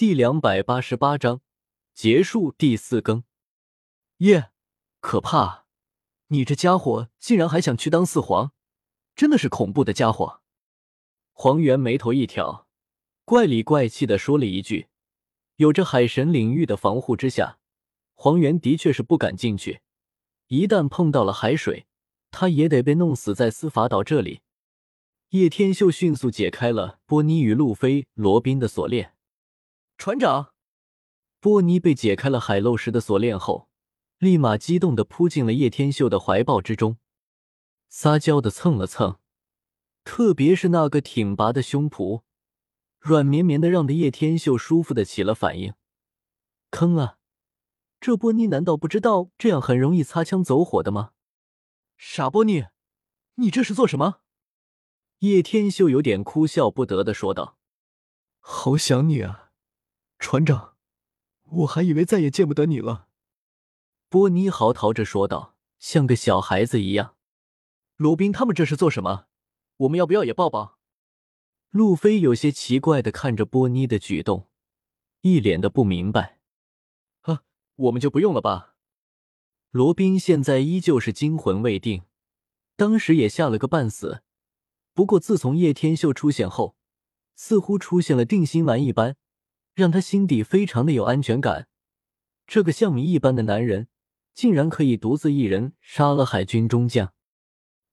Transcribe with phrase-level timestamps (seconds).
[0.00, 1.42] 第两百八十八章
[1.92, 3.22] 结束第四更。
[4.20, 4.50] 耶，
[4.98, 5.66] 可怕！
[6.28, 8.52] 你这家伙竟然还想去当四皇，
[9.14, 10.40] 真的是恐怖的家伙。
[11.32, 12.66] 黄猿眉头一挑，
[13.26, 14.88] 怪里怪气的说了一句
[15.56, 17.58] ：“有着海神领域的防护之下，
[18.14, 19.82] 黄猿的确是不敢进去。
[20.46, 21.86] 一旦碰到了海水，
[22.30, 24.40] 他也得被弄死在司法岛这里。”
[25.36, 29.14] 叶天秀迅速解开了波尼与路飞、罗宾的锁链。
[30.00, 30.54] 船长，
[31.40, 33.68] 波尼被解开了海漏石的锁链后，
[34.16, 36.96] 立马激动的扑进了叶天秀的怀抱之中，
[37.90, 39.18] 撒娇的蹭了蹭，
[40.02, 42.22] 特别是那个挺拔的胸脯，
[42.98, 45.74] 软绵绵的，让的叶天秀舒服的起了反应。
[46.70, 47.18] 坑啊！
[48.00, 51.10] 这波尼难道不知道这样很容易擦枪走火的吗？
[51.98, 52.68] 傻波尼，
[53.34, 54.20] 你这是做什么？
[55.18, 57.58] 叶天秀有点哭笑不得的说道
[58.40, 59.39] ：“好想你啊，
[60.20, 60.76] 船长，
[61.44, 63.08] 我还以为再也见不得你了。”
[64.08, 67.16] 波尼嚎啕着说道，像个小孩子一样。
[67.96, 69.26] 罗宾他们这是做什么？
[69.78, 70.78] 我们要不要也抱抱？
[71.70, 74.48] 路飞有些奇怪的看着波尼的举动，
[75.22, 76.40] 一脸的不明白。
[77.22, 77.42] 啊，
[77.76, 78.74] 我们就不用了吧？
[79.70, 82.02] 罗宾现在依旧是惊魂未定，
[82.76, 84.22] 当时也吓了个半死。
[84.92, 86.76] 不过，自从叶天秀出现后，
[87.36, 89.16] 似乎出现了定心丸一般，
[89.80, 91.66] 让他心底非常的有安全感。
[92.46, 93.88] 这个像谜一般的男人，
[94.34, 97.14] 竟然可以独自一人杀了海军中将。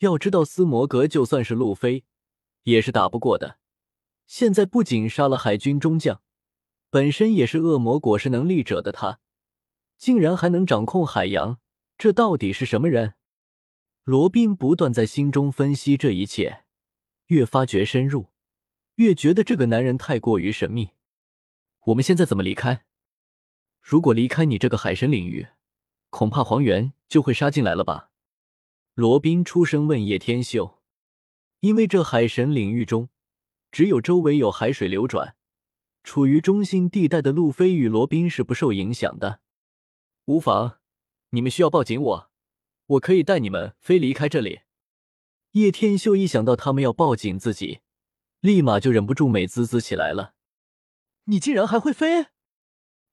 [0.00, 2.04] 要知道，斯摩格就算是路飞，
[2.64, 3.58] 也是打不过的。
[4.26, 6.20] 现在不仅杀了海军中将，
[6.90, 9.20] 本身也是恶魔果实能力者的他，
[9.96, 11.60] 竟然还能掌控海洋，
[11.96, 13.14] 这到底是什么人？
[14.02, 16.64] 罗宾不断在心中分析这一切。
[17.26, 18.30] 越发觉深入，
[18.96, 20.90] 越觉得这个男人太过于神秘。
[21.88, 22.84] 我们现在怎么离开？
[23.80, 25.48] 如果离开你这个海神领域，
[26.10, 28.10] 恐怕黄猿就会杀进来了吧？
[28.92, 30.82] 罗宾出声问叶天秀。
[31.60, 33.08] 因为这海神领域中，
[33.72, 35.34] 只有周围有海水流转，
[36.04, 39.40] 处于中心地带的路飞与罗宾是不受影响的。
[40.26, 40.80] 无妨，
[41.30, 42.30] 你们需要抱紧我，
[42.86, 44.60] 我可以带你们飞离开这里。
[45.52, 47.80] 叶天秀一想到他们要抱紧自己，
[48.40, 50.34] 立马就忍不住美滋滋起来了。
[51.30, 52.28] 你竟然还会飞！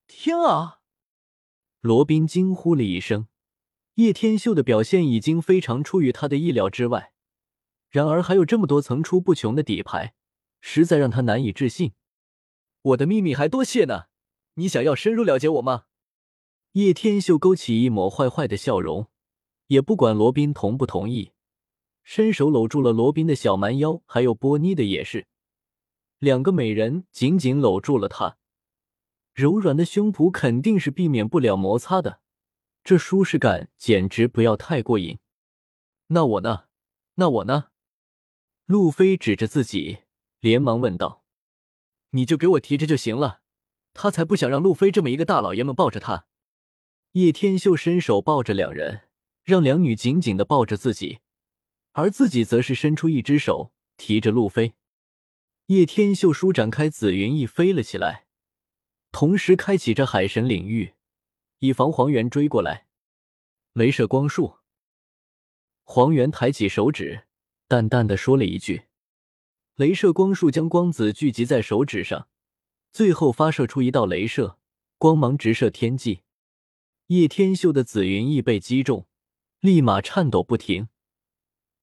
[0.08, 0.80] 天啊！
[1.82, 3.28] 罗宾惊呼了一声。
[3.96, 7.12] 叶天秀的表现已经非常出于他的意料之外，
[7.90, 10.16] 然而还有这么多层出不穷的底牌，
[10.62, 11.92] 实在让他难以置信。
[12.82, 14.06] 我的秘密还多谢呢，
[14.54, 15.84] 你想要深入了解我吗？
[16.74, 19.10] 叶天秀勾起一抹坏坏的笑容，
[19.68, 21.34] 也不管罗宾同不同意。
[22.04, 25.28] 伸手搂住了罗宾的小蛮腰，还有波妮的也是，
[26.20, 28.38] 两个美人紧紧搂住了他，
[29.34, 32.22] 柔软的胸脯肯定是避免不了摩擦的，
[32.84, 35.20] 这舒适感简直不要太过瘾。
[36.08, 36.66] 那我呢？
[37.16, 37.66] 那我呢？
[38.66, 40.00] 路飞指着自己，
[40.40, 41.24] 连忙问道
[42.12, 43.42] ：“你就给我提着就行了。”
[43.98, 46.26] 他才不想让路飞这么一个大老爷们抱着他。
[47.14, 49.04] 叶天秀伸手抱着两人，
[49.44, 51.20] 让两女紧紧的抱着自己。
[51.94, 54.74] 而自己则是伸出一只手提着路飞，
[55.68, 58.28] 叶天秀舒展开紫云翼飞了起来，
[59.12, 60.94] 同时开启着海神领域，
[61.58, 62.86] 以防黄猿追过来。
[63.74, 64.58] 镭射光束，
[65.84, 67.24] 黄猿抬起手指，
[67.68, 68.84] 淡淡的说了一句
[69.76, 72.28] ：“镭射光束将光子聚集在手指上，
[72.92, 74.60] 最后发射出一道镭射
[75.00, 76.22] 光芒，直射天际。”
[77.08, 79.08] 叶天秀的紫云翼被击中，
[79.62, 80.90] 立马颤抖不停。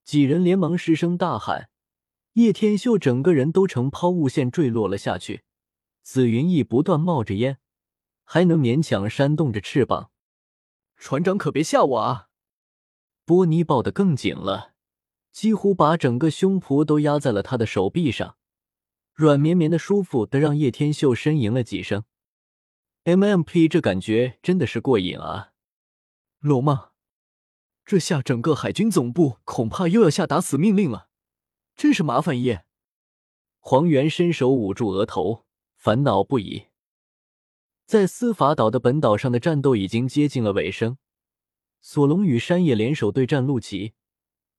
[0.05, 1.69] 几人连忙失声大喊，
[2.35, 5.45] 叶天秀整个人都呈抛物线坠落了下去。
[6.03, 7.59] 紫云翼不断冒着烟，
[8.25, 10.11] 还能勉强扇动着翅膀。
[10.97, 12.29] 船长可别吓我啊！
[13.25, 14.75] 波尼抱得更紧了，
[15.31, 18.37] 几乎把整个胸脯都压在了他的手臂上，
[19.15, 22.05] 软绵绵的，舒服的让叶天秀呻吟了几声。
[23.05, 25.53] MMP，这感觉真的是过瘾啊！
[26.41, 26.91] 龙吗？
[27.85, 31.09] 这下整个海军总部恐怕又要下达死命令了，
[31.77, 32.65] 真是麻烦耶！
[33.59, 36.67] 黄猿伸手捂住额头，烦恼不已。
[37.87, 40.99] 在司法岛的本岛上的战斗已经接近了尾声，
[41.81, 43.93] 索隆与山野联手对战陆奇。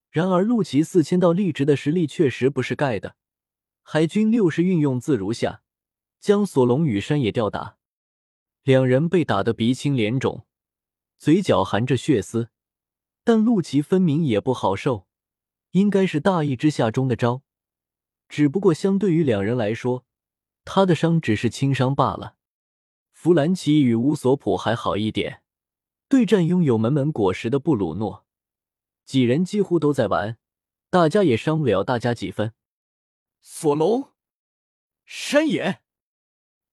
[0.10, 3.16] 然而陆奇四千道力值的实力确实不是盖的，
[3.82, 5.64] 海军六十运用自如下，
[6.20, 7.78] 将索隆与山野吊打。
[8.62, 10.46] 两人被打得鼻青脸肿，
[11.18, 12.50] 嘴角含着血丝。
[13.24, 15.08] 但陆琪分明也不好受，
[15.74, 17.42] 应该是大意之下中的招，
[18.30, 20.06] 只不过相对于两人来说，
[20.64, 22.36] 他的伤只是轻伤罢了。
[23.12, 25.42] 弗兰奇与乌索普还好一点，
[26.08, 28.26] 对战拥有门门果实的布鲁诺，
[29.04, 30.38] 几人几乎都在玩，
[30.92, 32.54] 大家也伤不了大家几分。
[33.42, 34.12] 索隆，
[35.06, 35.82] 山野，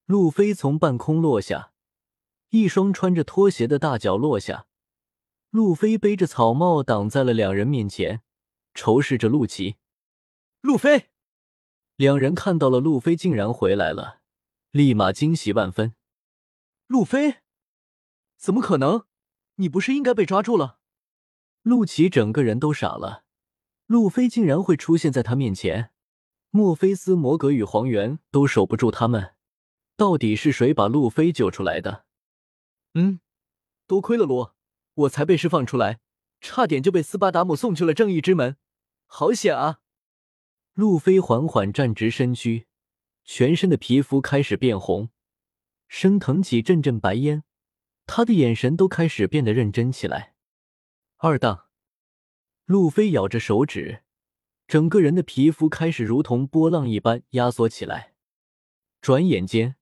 [0.04, 1.72] 路飞从半空落下，
[2.50, 4.66] 一双穿着拖鞋的大脚落下，
[5.48, 8.20] 路飞背着草帽挡在了两人面前，
[8.74, 9.76] 仇视着陆琪。
[10.60, 11.10] 路飞，
[11.96, 14.20] 两人看到了路飞竟然回来了，
[14.70, 15.94] 立马惊喜万分。
[16.86, 17.36] 路飞，
[18.36, 19.06] 怎么可能？
[19.56, 20.78] 你不是应该被抓住了？
[21.62, 23.24] 陆琪整个人都傻了，
[23.86, 25.92] 路飞竟然会出现在他面前。
[26.50, 29.34] 墨菲斯、摩格与黄猿都守不住他们，
[29.96, 32.06] 到底是谁把路飞救出来的？
[32.94, 33.20] 嗯，
[33.86, 34.56] 多亏了罗，
[34.94, 36.00] 我才被释放出来，
[36.40, 38.56] 差点就被斯巴达姆送去了正义之门，
[39.06, 39.80] 好险啊！
[40.74, 42.66] 路飞缓缓站直身躯，
[43.24, 45.10] 全身的皮肤开始变红。
[45.88, 47.42] 升腾起阵阵白烟，
[48.06, 50.34] 他的眼神都开始变得认真起来。
[51.16, 51.66] 二当，
[52.64, 54.04] 路飞咬着手指，
[54.66, 58.14] 整个人的皮肤开始如同波浪一般压缩起来。
[59.02, 59.76] 转眼间，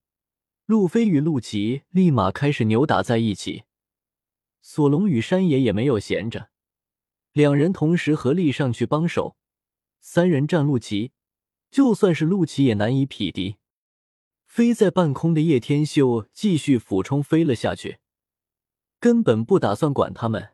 [0.65, 3.65] 路飞与陆琪立马开始扭打在一起。
[4.71, 6.51] 索隆与山野也没有闲着，
[7.33, 9.35] 两人同时合力上去帮手，
[9.99, 11.13] 三人战陆琪，
[11.71, 13.57] 就算是陆琪也难以匹敌。
[14.45, 18.01] 飞在半空的叶天秀继续俯冲飞了下去，
[19.01, 20.51] 根本不打算管他们。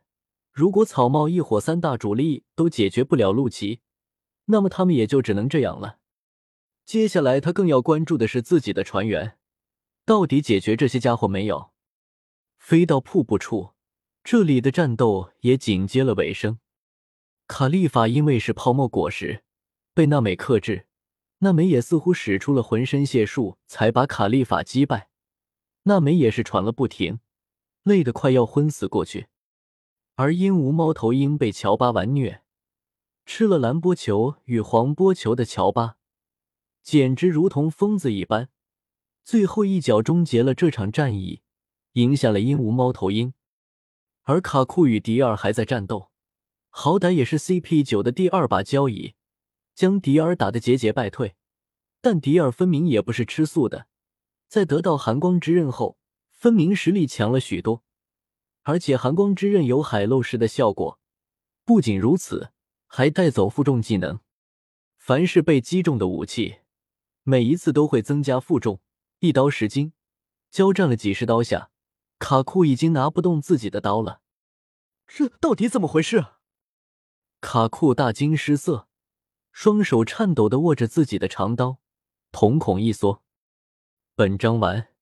[0.53, 3.81] 如果草帽一伙三大主力都解决不了陆琪，
[4.45, 5.99] 那么他们也就只能这样了。
[6.85, 9.37] 接下来他更要关注的是自己的船员，
[10.05, 11.73] 到底解决这些家伙没有？
[12.57, 13.74] 飞到瀑布处，
[14.25, 16.59] 这里的战斗也紧接了尾声。
[17.47, 19.45] 卡利法因为是泡沫果实，
[19.93, 20.87] 被娜美克制。
[21.41, 25.11] 娜美也似乎使出了浑身解数，才把卡利法击败。
[25.83, 27.21] 娜美也是喘了不停，
[27.83, 29.27] 累得快要昏死过去。
[30.15, 32.43] 而鹦鹉猫头鹰被乔巴完虐，
[33.27, 35.99] 吃了蓝波球与黄波球的乔巴，
[36.83, 38.49] 简直如同疯子一般，
[39.23, 41.43] 最后一脚终结了这场战役，
[41.93, 43.35] 赢下了鹦鹉猫头鹰。
[44.25, 46.11] 而卡库与迪尔还在战斗，
[46.71, 49.15] 好歹也是 CP 九的第二把交椅。
[49.75, 51.35] 将迪尔打得节节败退，
[52.01, 53.87] 但迪尔分明也不是吃素的，
[54.47, 55.99] 在得到寒光之刃后，
[56.31, 57.83] 分明实力强了许多，
[58.63, 61.01] 而且寒光之刃有海漏式的效果。
[61.65, 62.53] 不仅如此，
[62.87, 64.21] 还带走负重技能。
[64.97, 66.61] 凡是被击中的武器，
[67.25, 68.81] 每一次都会增加负重，
[69.19, 69.93] 一刀十斤。
[70.51, 71.71] 交战了几十刀下，
[72.19, 74.21] 卡库已经拿不动自己的刀了。
[75.07, 76.27] 这到底怎么回事？
[77.41, 78.89] 卡库大惊失色。
[79.53, 81.79] 双手颤抖的握着自己的长刀，
[82.33, 83.23] 瞳孔一缩。
[84.17, 84.94] 本章完。